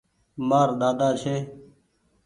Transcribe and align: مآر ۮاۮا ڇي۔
مآر 0.49 0.69
ۮاۮا 0.79 1.09
ڇي۔ 1.21 1.35